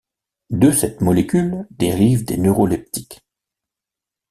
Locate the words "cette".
0.71-1.01